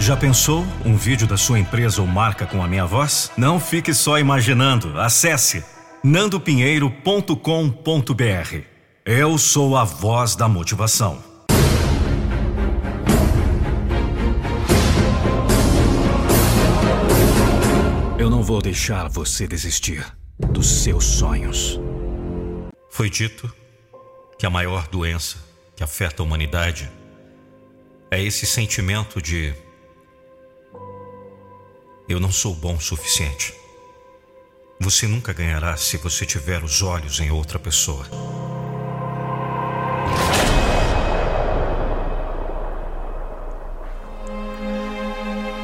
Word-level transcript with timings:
Já 0.00 0.16
pensou 0.16 0.66
um 0.82 0.96
vídeo 0.96 1.26
da 1.26 1.36
sua 1.36 1.58
empresa 1.58 2.00
ou 2.00 2.06
marca 2.06 2.46
com 2.46 2.62
a 2.62 2.66
minha 2.66 2.86
voz? 2.86 3.30
Não 3.36 3.60
fique 3.60 3.92
só 3.92 4.18
imaginando. 4.18 4.98
Acesse 4.98 5.62
nandopinheiro.com.br. 6.02 8.58
Eu 9.04 9.36
sou 9.36 9.76
a 9.76 9.84
voz 9.84 10.34
da 10.34 10.48
motivação. 10.48 11.22
Eu 18.18 18.30
não 18.30 18.42
vou 18.42 18.62
deixar 18.62 19.06
você 19.06 19.46
desistir 19.46 20.02
dos 20.50 20.82
seus 20.82 21.04
sonhos. 21.04 21.78
Foi 22.88 23.10
dito 23.10 23.52
que 24.38 24.46
a 24.46 24.50
maior 24.50 24.88
doença 24.88 25.36
que 25.76 25.84
afeta 25.84 26.22
a 26.22 26.24
humanidade 26.24 26.90
é 28.10 28.22
esse 28.22 28.46
sentimento 28.46 29.20
de 29.20 29.52
eu 32.12 32.18
não 32.18 32.32
sou 32.32 32.52
bom 32.52 32.74
o 32.74 32.80
suficiente. 32.80 33.54
Você 34.80 35.06
nunca 35.06 35.32
ganhará 35.32 35.76
se 35.76 35.96
você 35.96 36.26
tiver 36.26 36.64
os 36.64 36.82
olhos 36.82 37.20
em 37.20 37.30
outra 37.30 37.58
pessoa. 37.58 38.04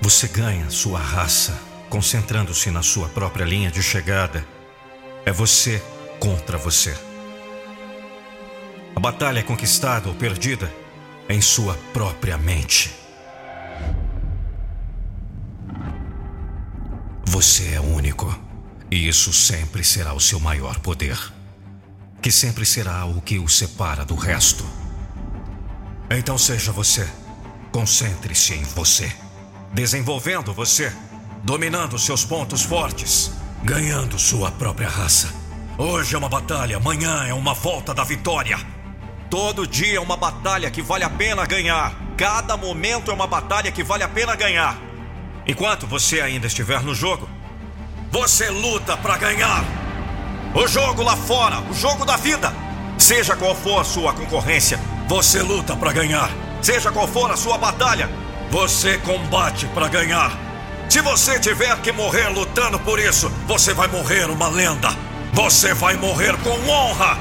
Você 0.01 0.29
ganha 0.29 0.71
sua 0.71 1.01
raça 1.01 1.59
concentrando-se 1.91 2.71
na 2.71 2.83
sua 2.83 3.09
própria 3.09 3.45
linha 3.45 3.71
de 3.71 3.83
chegada. 3.83 4.47
É 5.25 5.33
você 5.33 5.83
contra 6.21 6.57
você. 6.57 6.97
A 8.95 9.01
batalha 9.01 9.41
é 9.41 9.43
conquistada 9.43 10.09
ou 10.09 10.15
perdida 10.15 10.73
em 11.29 11.41
sua 11.41 11.75
própria 11.93 12.39
mente. 12.39 13.06
Você 17.47 17.75
é 17.75 17.81
único. 17.81 18.37
E 18.91 19.07
isso 19.07 19.33
sempre 19.33 19.85
será 19.85 20.13
o 20.13 20.19
seu 20.19 20.41
maior 20.41 20.81
poder. 20.81 21.17
Que 22.21 22.33
sempre 22.33 22.67
será 22.67 23.05
o 23.05 23.21
que 23.21 23.39
o 23.39 23.49
separa 23.49 24.05
do 24.05 24.17
resto. 24.17 24.67
Então 26.11 26.37
seja 26.37 26.73
você. 26.73 27.09
Concentre-se 27.71 28.55
em 28.55 28.65
você. 28.65 29.13
Desenvolvendo 29.73 30.53
você. 30.53 30.93
Dominando 31.45 31.97
seus 32.01 32.25
pontos 32.25 32.63
fortes. 32.63 33.31
Ganhando 33.63 34.19
sua 34.19 34.51
própria 34.51 34.89
raça. 34.89 35.33
Hoje 35.79 36.17
é 36.17 36.19
uma 36.19 36.29
batalha, 36.29 36.79
amanhã 36.79 37.29
é 37.29 37.33
uma 37.33 37.55
volta 37.55 37.95
da 37.95 38.03
vitória. 38.03 38.59
Todo 39.31 39.69
dia 39.69 39.99
é 39.99 40.01
uma 40.01 40.17
batalha 40.17 40.69
que 40.69 40.83
vale 40.83 41.05
a 41.05 41.11
pena 41.11 41.47
ganhar. 41.47 41.95
Cada 42.17 42.57
momento 42.57 43.09
é 43.09 43.15
uma 43.15 43.29
batalha 43.29 43.71
que 43.71 43.85
vale 43.85 44.03
a 44.03 44.09
pena 44.09 44.35
ganhar. 44.35 44.86
Enquanto 45.47 45.87
você 45.87 46.21
ainda 46.21 46.49
estiver 46.49 46.83
no 46.83 46.95
jogo, 46.95 47.29
você 48.11 48.51
luta 48.51 48.97
para 48.97 49.17
ganhar. 49.17 49.65
O 50.55 50.67
jogo 50.67 51.03
lá 51.03 51.15
fora, 51.15 51.61
o 51.71 51.75
jogo 51.75 52.05
da 52.05 52.17
vida. 52.17 52.53
Seja 52.99 53.37
qual 53.37 53.55
for 53.55 53.81
a 53.81 53.85
sua 53.85 54.13
concorrência, 54.13 54.81
você 55.07 55.43
luta 55.43 55.77
para 55.77 55.93
ganhar. 55.93 56.31
Seja 56.61 56.91
qual 56.91 57.07
for 57.07 57.31
a 57.31 57.37
sua 57.37 57.57
batalha, 57.57 58.11
você 58.51 58.99
combate 58.99 59.67
para 59.67 59.87
ganhar. 59.87 60.33
Se 60.89 61.01
você 61.01 61.39
tiver 61.39 61.77
que 61.81 61.93
morrer 61.93 62.29
lutando 62.29 62.79
por 62.81 62.99
isso, 62.99 63.31
você 63.47 63.73
vai 63.73 63.87
morrer 63.87 64.29
uma 64.31 64.49
lenda. 64.49 64.89
Você 65.33 65.75
vai 65.75 65.97
morrer 65.97 66.37
com 66.39 66.59
honra. 66.69 67.19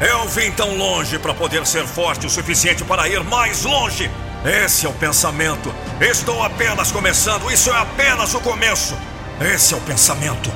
Eu 0.00 0.28
vim 0.28 0.50
tão 0.50 0.76
longe 0.76 1.18
para 1.18 1.32
poder 1.32 1.66
ser 1.66 1.86
forte 1.86 2.26
o 2.26 2.30
suficiente 2.30 2.84
para 2.84 3.08
ir 3.08 3.22
mais 3.24 3.64
longe. 3.64 4.10
Esse 4.46 4.86
é 4.86 4.88
o 4.88 4.92
pensamento. 4.92 5.74
Estou 6.00 6.40
apenas 6.40 6.92
começando, 6.92 7.50
isso 7.50 7.68
é 7.68 7.76
apenas 7.76 8.32
o 8.32 8.40
começo. 8.40 8.96
Esse 9.40 9.74
é 9.74 9.76
o 9.76 9.80
pensamento. 9.80 10.52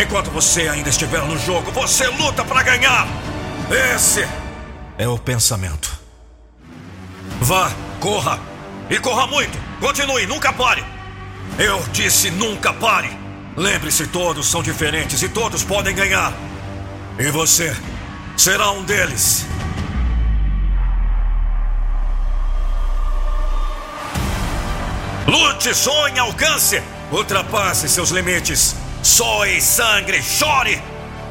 Enquanto 0.00 0.30
você 0.30 0.68
ainda 0.68 0.88
estiver 0.88 1.20
no 1.22 1.36
jogo, 1.36 1.72
você 1.72 2.06
luta 2.06 2.44
para 2.44 2.62
ganhar. 2.62 3.04
Esse 3.94 4.24
é 4.96 5.08
o 5.08 5.18
pensamento. 5.18 5.90
Vá, 7.40 7.72
corra. 7.98 8.38
E 8.88 8.98
corra 9.00 9.26
muito. 9.26 9.58
Continue, 9.80 10.24
nunca 10.26 10.52
pare. 10.52 10.84
Eu 11.58 11.82
disse 11.92 12.30
nunca 12.30 12.72
pare. 12.72 13.10
Lembre-se, 13.56 14.06
todos 14.06 14.48
são 14.48 14.62
diferentes 14.62 15.20
e 15.20 15.28
todos 15.28 15.64
podem 15.64 15.94
ganhar. 15.94 16.32
E 17.18 17.28
você 17.30 17.76
será 18.36 18.70
um 18.70 18.84
deles. 18.84 19.44
Lute, 25.26 25.74
sonhe, 25.74 26.18
alcance, 26.18 26.82
ultrapasse 27.10 27.88
seus 27.88 28.10
limites. 28.10 28.74
Soe 29.02 29.60
sangue, 29.60 30.22
chore. 30.22 30.82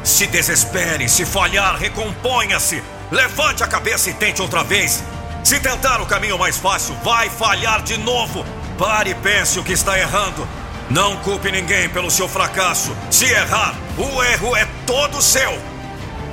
Se 0.03 0.28
desespere, 0.28 1.07
se 1.09 1.25
falhar, 1.25 1.75
recomponha-se. 1.75 2.81
Levante 3.12 3.63
a 3.63 3.68
cabeça 3.68 4.09
e 4.09 4.13
tente 4.13 4.41
outra 4.41 4.63
vez. 4.63 5.03
Se 5.44 5.59
tentar 5.59 6.02
o 6.02 6.06
caminho 6.06 6.38
mais 6.38 6.57
fácil, 6.57 6.96
vai 7.03 7.29
falhar 7.29 7.81
de 7.81 7.97
novo. 7.97 8.46
Pare 8.78 9.12
e 9.12 9.16
pense 9.16 9.59
o 9.59 9.63
que 9.63 9.74
está 9.74 10.00
errando. 10.00 10.47
Não 10.90 11.18
culpe 11.18 11.52
ninguém 11.52 11.90
pelo 11.90 12.09
seu 12.09 12.28
fracasso. 12.28 12.96
Se 13.09 13.25
errar, 13.25 13.75
o 13.97 14.23
erro 14.23 14.56
é 14.56 14.66
todo 14.85 15.22
seu. 15.22 15.58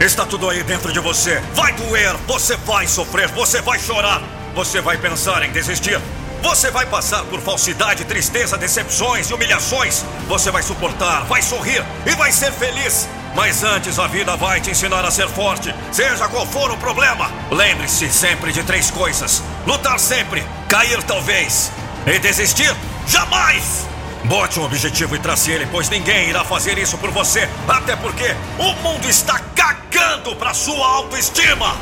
Está 0.00 0.25
tudo 0.25 0.48
aí 0.48 0.62
dentro 0.62 0.92
de 0.92 1.00
você. 1.00 1.40
Vai 1.54 1.72
doer, 1.72 2.14
você 2.26 2.56
vai 2.56 2.86
sofrer, 2.86 3.28
você 3.28 3.60
vai 3.60 3.78
chorar, 3.78 4.22
você 4.54 4.80
vai 4.80 4.96
pensar 4.96 5.42
em 5.42 5.50
desistir. 5.50 6.00
Você 6.43 6.71
vai 6.71 6.87
passar 6.87 7.25
por 7.25 7.41
falsidade, 7.41 8.04
tristeza, 8.04 8.56
decepções 8.56 9.28
e 9.28 9.34
humilhações. 9.34 10.04
Você 10.28 10.50
vai 10.50 10.62
suportar, 10.62 11.25
vai 11.25 11.43
sorrir 11.43 11.84
e 12.06 12.10
vai 12.15 12.31
ser 12.32 12.53
feliz. 12.53 13.09
Mas 13.34 13.62
antes 13.62 13.99
a 13.99 14.06
vida 14.06 14.37
vai 14.37 14.60
te 14.60 14.71
ensinar 14.71 15.04
a 15.04 15.10
ser 15.10 15.28
forte, 15.28 15.75
seja 15.93 16.28
qual 16.28 16.47
for 16.47 16.71
o 16.71 16.76
problema. 16.76 17.31
Lembre-se 17.50 18.10
sempre 18.10 18.53
de 18.53 18.62
três 18.62 18.91
coisas: 18.91 19.43
lutar 19.66 19.99
sempre, 19.99 20.44
cair 20.69 21.03
talvez 21.03 21.71
e 22.06 22.19
desistir 22.19 22.75
jamais. 23.06 23.87
Bote 24.25 24.59
um 24.59 24.65
objetivo 24.65 25.15
e 25.15 25.19
trace 25.19 25.50
ele, 25.50 25.66
pois 25.70 25.88
ninguém 25.88 26.28
irá 26.28 26.44
fazer 26.44 26.78
isso 26.78 26.99
por 26.99 27.10
você. 27.10 27.49
Até 27.69 27.97
porque 27.97 28.34
o 28.59 28.72
mundo 28.82 29.09
está 29.09 29.38
cagando 29.55 30.34
para 30.37 30.53
sua 30.55 30.87
autoestima. 30.87 31.76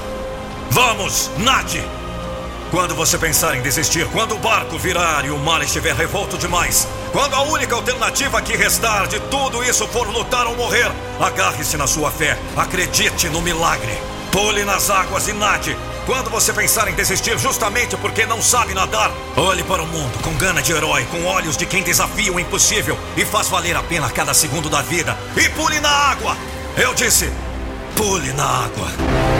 Vamos, 0.71 1.31
Nath! 1.38 2.06
Quando 2.71 2.94
você 2.94 3.16
pensar 3.16 3.56
em 3.56 3.62
desistir, 3.62 4.06
quando 4.09 4.34
o 4.34 4.38
barco 4.38 4.77
virar 4.77 5.25
e 5.25 5.31
o 5.31 5.38
mar 5.38 5.62
estiver 5.62 5.94
revolto 5.94 6.37
demais, 6.37 6.87
quando 7.12 7.34
a 7.34 7.43
única 7.43 7.75
alternativa 7.75 8.43
que 8.43 8.56
restar 8.56 9.06
de 9.06 9.21
tudo 9.21 9.62
isso 9.62 9.87
for 9.87 10.09
lutar 10.09 10.47
ou 10.47 10.56
morrer, 10.56 10.91
agarre-se 11.21 11.76
na 11.76 11.87
sua 11.87 12.10
fé, 12.10 12.37
acredite 12.56 13.28
no 13.28 13.41
milagre. 13.41 13.97
Pule 14.32 14.65
nas 14.65 14.91
águas 14.91 15.28
e 15.28 15.32
nade. 15.32 15.76
Quando 16.05 16.28
você 16.28 16.53
pensar 16.53 16.88
em 16.88 16.94
desistir 16.94 17.38
justamente 17.38 17.97
porque 17.97 18.26
não 18.26 18.43
sabe 18.43 18.75
nadar, 18.75 19.12
olhe 19.37 19.62
para 19.62 19.82
o 19.82 19.87
mundo 19.87 20.19
com 20.22 20.34
gana 20.34 20.60
de 20.60 20.72
herói, 20.72 21.05
com 21.10 21.25
olhos 21.25 21.56
de 21.56 21.66
quem 21.66 21.82
desafia 21.82 22.32
o 22.32 22.38
impossível 22.38 22.99
e 23.16 23.25
faz 23.25 23.49
valer 23.49 23.76
a 23.76 23.82
pena 23.82 24.10
cada 24.10 24.34
segundo 24.34 24.69
da 24.69 24.82
vida. 24.82 25.16
E 25.37 25.49
pule 25.50 25.81
na 25.81 25.88
água! 25.88 26.37
Eu 26.76 26.94
disse, 26.94 27.32
pule 27.97 28.32
na 28.34 28.44
água. 28.44 29.35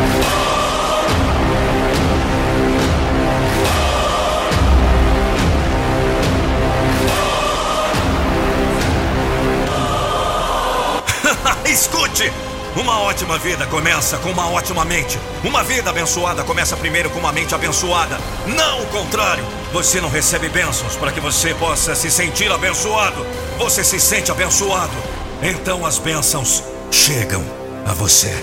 Escute! 11.77 12.33
Uma 12.75 13.01
ótima 13.03 13.37
vida 13.37 13.67
começa 13.67 14.17
com 14.17 14.31
uma 14.31 14.49
ótima 14.49 14.83
mente. 14.83 15.19
Uma 15.45 15.63
vida 15.63 15.91
abençoada 15.91 16.43
começa 16.43 16.75
primeiro 16.75 17.11
com 17.11 17.19
uma 17.19 17.33
mente 17.33 17.55
abençoada. 17.55 18.17
Não 18.47 18.83
o 18.83 18.87
contrário. 18.87 19.45
Você 19.75 20.01
não 20.01 20.09
recebe 20.09 20.49
bênçãos 20.49 20.97
para 20.97 21.13
que 21.13 21.21
você 21.21 21.53
possa 21.53 21.95
se 21.95 22.11
sentir 22.11 22.51
abençoado. 22.51 23.27
Você 23.59 23.85
se 23.85 24.01
sente 24.01 24.31
abençoado. 24.31 24.97
Então 25.43 25.85
as 25.85 25.99
bênçãos 25.99 26.65
chegam 26.91 27.45
a 27.85 27.93
você. 27.93 28.43